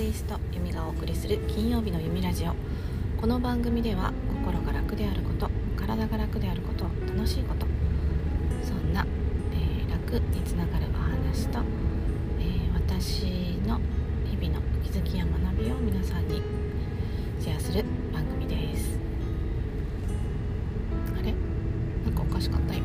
[0.00, 2.54] スイスト由美がお送りする金曜日の弓ラジオ。
[3.20, 6.84] この番組では心が楽であること体が楽であること
[7.14, 7.66] 楽しいこと。
[8.64, 9.04] そんな、
[9.52, 11.58] えー、楽につながるお話と、
[12.38, 13.78] えー、私の
[14.24, 16.40] 日々の気づきや学びを皆さんに
[17.38, 18.98] シェアする番組です。
[21.14, 21.34] あれ？
[22.06, 22.79] なんかおかしかった？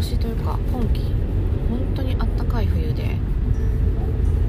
[0.00, 1.02] 年というか今季
[1.68, 3.18] 本当にあったかい冬で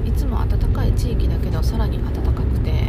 [0.06, 2.88] いつも暖かい地域だけどさらに暖かくて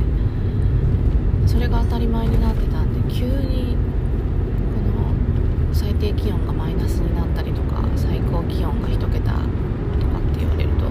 [1.46, 3.76] それが当たり前になってたんで急に
[4.76, 4.80] こ
[5.68, 9.44] の最低気温がマイナスになったりとか最高気温が1桁とかっ
[10.32, 10.90] て言われると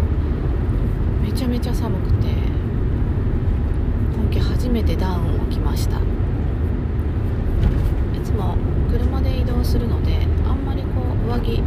[1.22, 2.26] めちゃめちゃ寒くて
[4.14, 5.96] 今季初めてダウンを着ました。
[5.96, 6.00] い
[8.24, 8.56] つも
[8.90, 11.62] 車で移動するのであんまりこう上着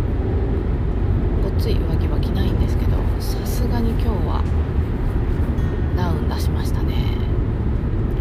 [1.43, 4.44] ごっつい上着は着ないんですけどさすがに今日は
[5.97, 6.94] ダウン出しましたね。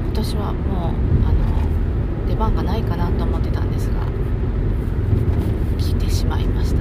[0.03, 0.95] 今年はもう
[1.29, 1.33] あ
[2.25, 4.01] の出番がないかなと思ってたんですが
[5.77, 6.81] 着てしまいました。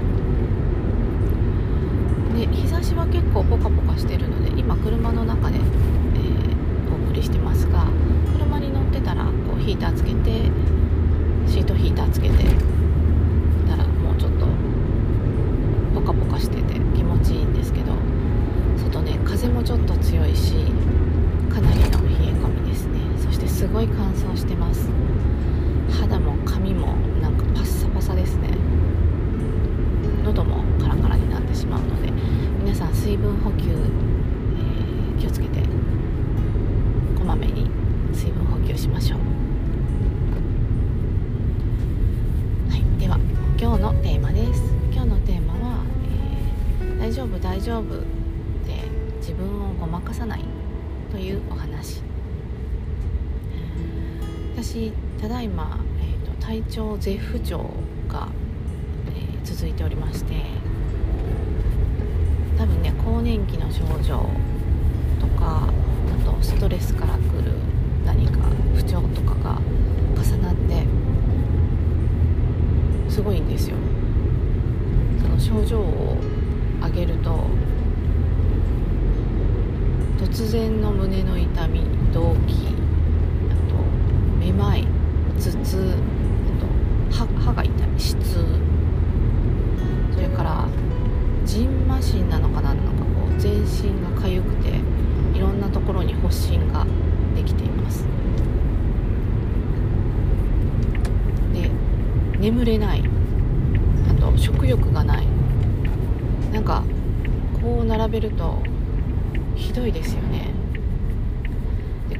[2.39, 5.59] で日差しは結構ポカポカしてるので今車の中で、
[54.63, 57.69] 私ただいま、えーと体調絶不調
[58.07, 58.29] が、
[59.07, 60.33] えー続いておりまして
[62.57, 64.25] 多分ね更年期の症状
[65.19, 67.51] とかあとストレスからくる
[68.05, 68.39] 何か
[68.73, 69.59] 不調とかが
[70.15, 70.85] 重なって
[73.09, 73.75] すごいんですよ。
[75.21, 76.15] その症状を
[76.79, 77.43] 挙げると
[80.19, 81.81] 突然の胸の痛み
[82.13, 82.82] 動悸
[84.53, 84.87] めまい
[85.37, 85.95] 頭痛
[87.09, 88.45] あと歯歯が痛い歯痛
[90.13, 90.67] それから
[91.45, 94.69] ジンマシンなのかななんかこう全身が痒くて
[95.35, 96.85] いろんなところに発疹が
[97.35, 98.05] できています。
[101.53, 101.69] で
[102.39, 103.03] 眠れない。
[104.09, 105.27] あと食欲がない。
[106.53, 106.83] なんか
[107.61, 108.59] こう並べると
[109.55, 110.52] ひどいですよね。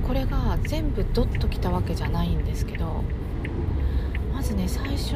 [0.06, 3.04] これが全部ドッときたわけじゃないんですけど
[4.34, 5.16] まずね最初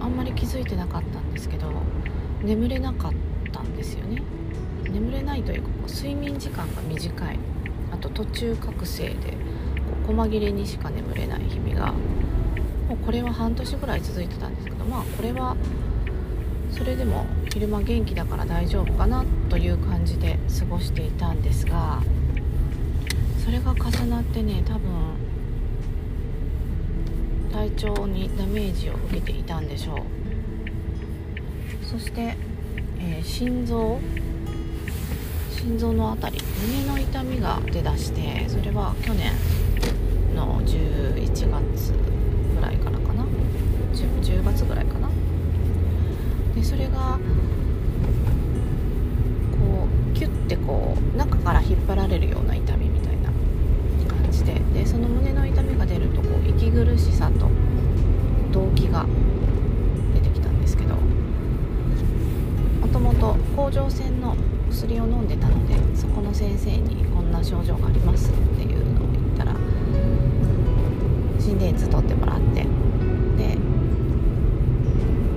[0.00, 1.70] あんまり気づいてなかったんですけど
[2.42, 3.12] 眠れなかっ
[3.52, 4.22] たんですよね。
[4.90, 7.38] 眠れないというかこう睡眠時間が短い。
[7.90, 15.56] あと途中覚醒でこう細切れにしか眠れない日々がもうこれは半年ぐらい続いてたんですけどまあこれは
[16.70, 22.02] それでも昼間元気だから大丈夫かなという感じで過ごしていたんですが
[23.44, 24.80] それが重なってね多分
[27.52, 29.98] 体調にダメージを受けていたんでしょう。
[31.84, 32.36] そして、
[32.98, 34.00] えー心臓
[35.50, 39.32] 心臓の辺り胸の痛みが出だしてそれは去年
[40.34, 41.92] の11月
[42.54, 43.24] ぐらいからかな。
[43.92, 45.08] 10, 10月ぐらいかな。
[46.54, 47.18] でそれが
[49.52, 52.53] こうキュッてこう中から引っ張られるような
[54.84, 57.48] でその胸の痛みが出るとこう息苦しさと
[58.52, 59.06] 動悸が
[60.14, 64.36] 出てきたんですけどもともと甲状腺の
[64.70, 69.56] 薬を飲んでたのでそこの先生にこんな症状がありますっていうのを言ったら
[71.40, 72.66] 心電図取ってもらってで、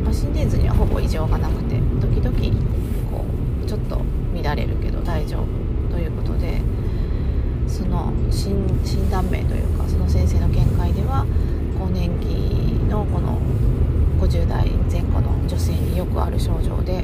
[0.03, 2.38] まあ、心電図にはほぼ異常がなくて時々
[3.09, 3.23] こ
[3.63, 4.01] うちょっと
[4.44, 5.76] 乱れるけど大丈夫。
[8.31, 11.25] 診断名というかその先生の見解では
[11.79, 12.25] 更年期
[12.89, 13.39] のこの
[14.19, 17.03] 50代前後の女性によくある症状で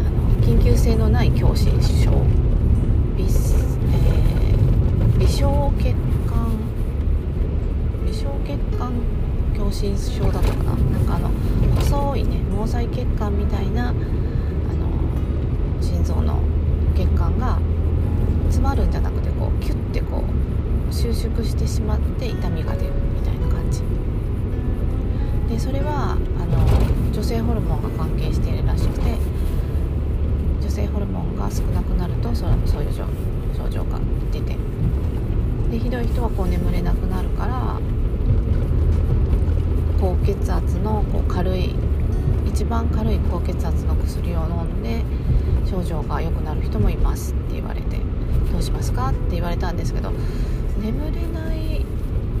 [0.00, 2.10] あの緊急性のない狭心症
[3.16, 5.94] 微,、えー、微小血
[6.26, 6.58] 管
[8.04, 8.92] 微小血管
[9.54, 11.30] 狭心症だったかななんかあの
[11.76, 13.98] 細いね毛細血管みたいなあの
[15.80, 16.40] 心臓の
[16.96, 17.58] 血管が
[18.46, 20.22] 詰まるんじゃなくてこうキュッてこ
[20.90, 23.82] う収縮してしまって痛みが出るみたいな感じ。
[25.48, 29.18] でそれはあの女性ホルモンが関係しているらしくて
[30.62, 34.00] 女性ホルモンが少なくなるとそそういう症状が
[34.32, 34.56] 出て
[35.70, 37.78] でひどい人はこう眠れなくなるから
[40.00, 41.74] 高血圧のこう軽い
[42.46, 45.04] 一番軽い高血圧の薬を飲んで
[45.68, 48.03] 症状が良くなる人もいますって言われて。
[48.54, 49.08] どうしますか？
[49.08, 50.12] って言われたんですけど
[50.80, 51.84] 眠れない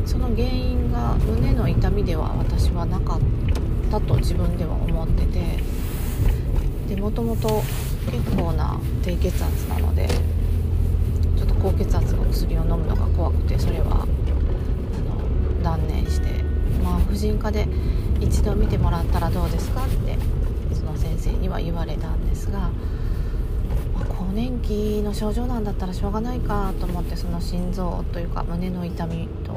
[0.06, 3.20] その原因が胸の痛みでは私はなかっ
[3.90, 5.58] たと自分では思ってて
[6.94, 7.62] でもともと
[8.10, 10.06] 結構な低血圧なので
[11.36, 14.06] ちょっと高血圧の薬を飲むのが怖くてそれはあ
[15.58, 16.44] の断念して
[16.84, 17.66] まあ婦人科で
[18.20, 19.84] 一度見てもらったらどうですか？
[19.84, 20.16] って
[20.74, 22.70] その先生には言われたんですが
[24.34, 29.52] 年期の症状なんだったらしょうがないかと思ってその心臓というか胸の痛みと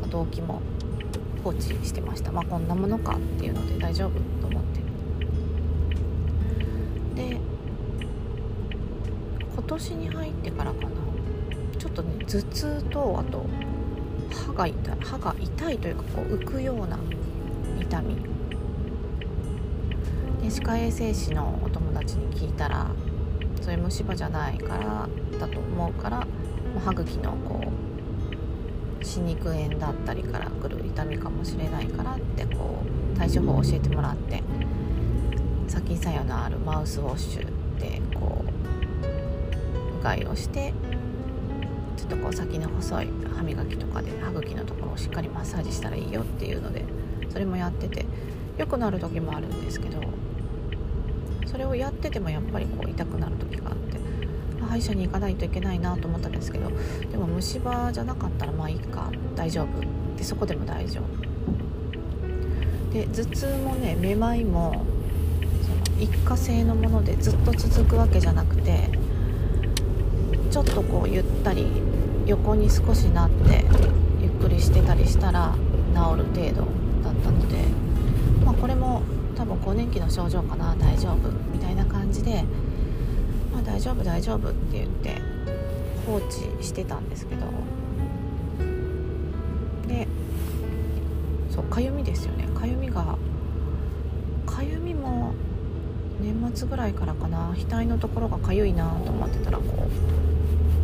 [0.00, 0.62] か動悸も
[1.42, 2.30] 放置してました。
[2.32, 4.80] まあこんなものかっていうので大丈夫と思って
[7.30, 7.38] で
[9.52, 10.90] 今年に入ってからかな。
[11.78, 13.44] ちょっとね頭痛とあと
[14.32, 16.98] 歯が痛い歯が痛いというかこう浮くような
[17.80, 18.16] 痛み。
[20.42, 22.86] で歯科衛生士のお友達に聞いたら
[23.64, 25.08] そういう虫歯じゃないから
[25.38, 26.26] だと思うから
[26.84, 27.62] 歯茎のこ
[29.00, 34.42] う歯肉炎だったりからくる痛みかもしれないからってこう対処法を教えてもらって
[35.66, 40.74] 殺菌作用のあるマウスウォッシュでこううがいをして
[41.96, 46.84] ちょっとこう先の細い歯磨きとかで歯茎のところをしっかりマッサージしたらいいよっていうので
[47.30, 48.04] それもやってて
[48.58, 50.02] 良くなる時もあるんですけど
[51.54, 54.00] それをやっててもやっぱりこう痛くなる時があって
[54.60, 56.68] 歯医者に行かないといけないなと思ったんですけど
[57.12, 59.68] でも虫歯じゃなかったらまあいいか大丈夫。
[60.18, 62.92] でそこでも大丈夫。
[62.92, 64.84] で頭痛もねめまいも
[65.62, 68.90] その一過性のものでずっと続くわけじゃなくて
[70.50, 71.68] ちょっとこうゆったり
[72.26, 73.64] 横に少しなって
[74.20, 75.54] ゆっくりしてたりしたら
[75.94, 76.66] 治る程度
[77.04, 77.58] だったので、
[78.44, 79.02] まあ、これも
[79.36, 82.44] 多分更年期の症状かな大丈夫みたいな感じで、
[83.52, 85.16] まあ、大丈夫大丈夫って言って
[86.06, 87.46] 放置してたんですけど。
[89.88, 90.08] で
[91.50, 92.48] そうかゆみですよね。
[92.58, 93.16] かゆみが
[94.46, 95.34] かゆみも
[96.20, 97.54] 年末ぐらいからかな。
[97.68, 99.64] 額のところがかゆいなと思ってたらこ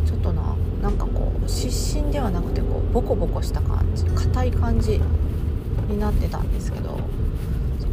[0.05, 5.01] うちょっとななんかこう湿疹ではなくてこうボコボコした感じ硬い感じ
[5.89, 6.99] になってたんですけど。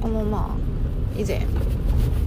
[0.01, 1.47] こもまあ以前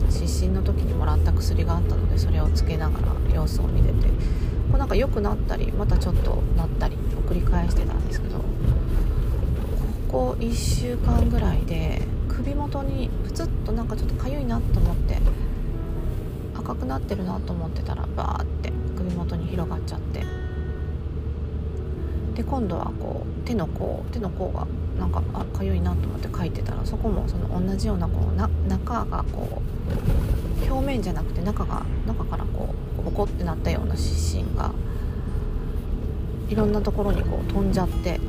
[0.09, 4.07] 湿疹の時にもらった薬があったのでそれをつけながら様子を見てて
[4.71, 6.97] こうなんか良くなったりまたちょっとなったりを
[7.29, 8.43] 繰り返してたんですけどこ
[10.09, 15.17] こ1週間ぐらいで首元にプツッとなんかちょっとかゆいなと思って
[16.55, 20.21] 赤くなってるなと思ってたらバーって首元に広がっちゃって。
[22.35, 24.65] で今度はこう手の甲手の甲が
[25.01, 29.63] なんかあかゆいなと思って書いてたらそこもその同じようなこうな中がこ
[30.69, 34.71] う表面じゃなくて中が中からこうボコってなったような湿疹が
[36.49, 38.19] いろんなところにこう飛んじゃって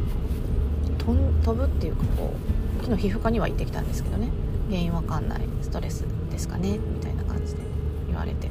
[0.96, 1.14] 飛
[1.44, 2.32] 飛ぶっていうかこ
[2.80, 4.28] う昨日皮膚科には行ってきたんですけどね。
[4.70, 5.40] 原因わかんない。
[5.60, 6.78] ストレスですかね。
[6.78, 7.60] みたいな感じで
[8.08, 8.48] 言われて。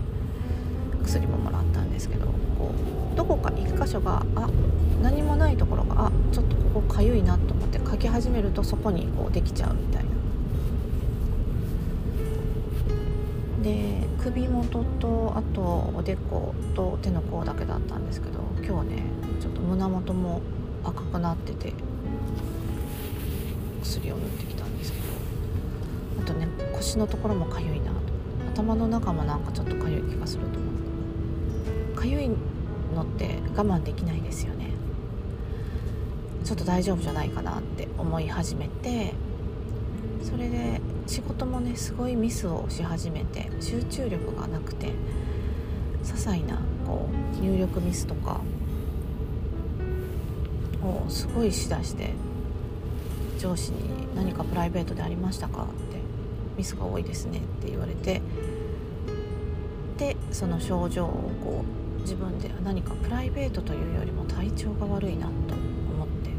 [1.02, 2.28] 薬ももらったんですけど
[2.58, 2.72] こ
[3.14, 4.50] うどこか一箇所があ
[5.02, 10.12] 何もないところがあちょっとここかゆいなと思って書き始めるとそこにこうできちゃうみたいな。
[13.64, 15.62] で首元とあと
[15.96, 19.04] おでこと手の甲だけだったんですけど今日ね
[19.40, 20.42] ちょっと胸元も
[20.84, 21.74] 赤くなってて
[23.84, 25.04] 薬を塗ってきたんですけど
[26.24, 30.71] あとね腰のところもかゆいなと頭の中もなんかちょっとかゆい気がすると思
[32.02, 32.30] かゆい
[32.96, 34.72] のって我慢できないですよね
[36.44, 39.14] ちょっと大丈夫じゃないかなって思い始めて
[40.24, 44.88] それで仕事もねすごいミスをし始めて集中力がなくて
[46.04, 47.08] 些細なこ
[47.40, 48.42] う入力ミスとか
[50.84, 52.14] をすごいしだして
[53.38, 53.78] 上司に
[54.16, 55.98] 「何かプライベートでありましたか?」って
[56.58, 58.22] 「ミスが多いですね」って言われて
[60.02, 66.32] してその症状をこう自分で何かプライベートというよりも体調が悪いなと思って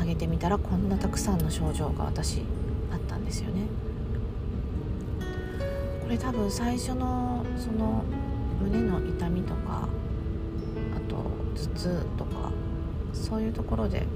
[0.00, 2.42] あげてみたらこんなたくさんの症状が私
[2.92, 3.62] あったんですよね。
[6.02, 8.02] これ多分最初のその
[8.62, 9.86] 胸の痛みとか
[10.96, 11.16] あと
[11.54, 12.50] 頭痛とか
[13.12, 14.06] そういうところで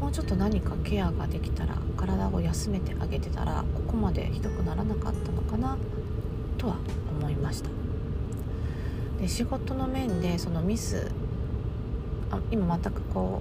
[0.00, 5.76] もうちょっと何かケアができたら体を休めてあげてたらここまでひどくならなかったのかな
[6.58, 6.76] とは
[7.20, 7.68] 思いました
[9.22, 11.12] で仕事の面でそのミス
[12.32, 13.40] あ今全くこ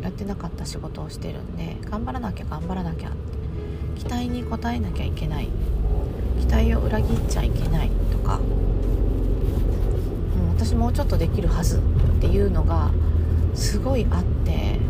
[0.00, 3.12] うやってなかった仕事をしてるんで頑張らなきゃ頑張らなきゃ
[3.96, 5.48] 期待に応えなきゃいけない
[6.40, 8.40] 期待を裏切っちゃいけないとか、う、
[10.48, 11.80] 私もうちょっとできるはずっ
[12.20, 12.90] ていうのが
[13.54, 14.80] すごいあって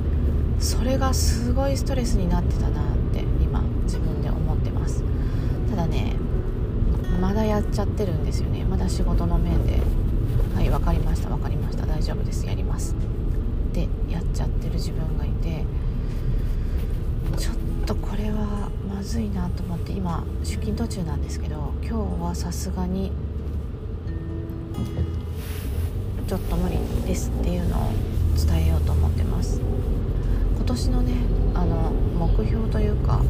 [0.60, 5.04] それがすごいストレスになってたなって今自分で思ってます。
[5.68, 6.16] ただね
[7.24, 8.64] まだやっちゃってるんですよね。
[8.64, 9.80] まだ仕事の面で。
[10.54, 11.30] はい分かりました。
[11.30, 11.86] 分かりました。
[11.86, 12.44] 大丈夫です。
[12.44, 12.94] やります。
[13.72, 15.64] でやっちゃってる自分がいて。
[17.38, 17.54] ちょっ
[17.86, 19.92] とこれはまずいなと思って。
[19.92, 23.10] 今出勤途中なんですけど今日はさすがに
[26.28, 26.76] ちょっと無理
[27.06, 27.90] ですっていうのを
[28.36, 29.62] 伝えようと思ってます。
[30.56, 31.14] 今年のね
[31.54, 33.22] あの目標というか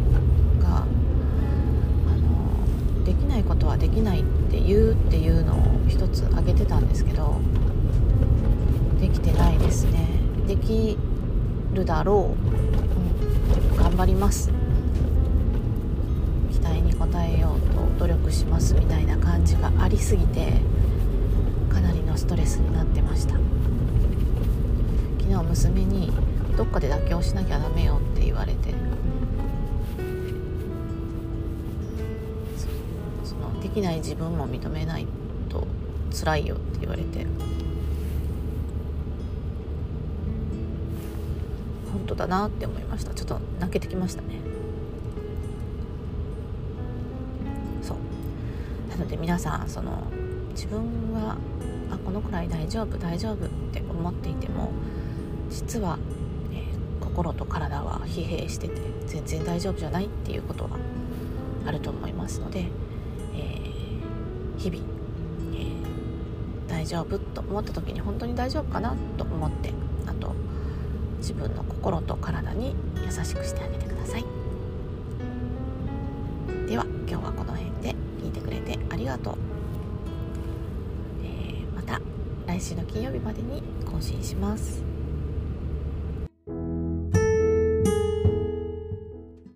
[3.04, 5.58] できないことはできないって言うっていうのを
[5.88, 7.36] 一つ挙げてたんですけど
[9.00, 10.06] できてないですね。
[10.46, 10.96] でき
[11.74, 14.50] るだろう、うん、頑張ります。
[16.50, 17.60] 期待に応えよう
[17.98, 20.52] と努力しますみたいな感じがありすぎて
[21.68, 23.34] かなりのストレスになってました。
[25.20, 26.12] 昨日娘に
[26.56, 28.72] どっかで妥協しなきゃダメよって言われて
[33.74, 35.06] きない自分も認めない
[35.48, 35.66] と
[36.12, 37.26] 辛いよって言われて。
[41.92, 43.14] 本当だなって思いました。
[43.14, 44.40] ちょっと泣けてきましたね。
[47.82, 47.96] そう。
[48.90, 50.02] なので皆さんその
[50.50, 50.80] 自分
[51.12, 51.36] は
[51.90, 54.70] あこのくらい大丈夫大丈夫って思っていても
[55.50, 55.98] 実は
[57.00, 60.70] 心と体は疲弊してて全然大丈夫じゃないっていうことは
[61.66, 62.66] あると思いますので、
[64.64, 64.82] 日々、
[65.52, 69.74] えー、大丈夫と思った時に本当に大丈夫かなと思って
[70.06, 70.32] あと
[71.18, 74.24] 自分の心と体に優しくしてあげてください。
[76.66, 79.34] では今日はこの辺で聞いてくれてありがとう、
[81.22, 82.00] えー、また
[82.46, 84.93] 来週の金曜日までに更新します。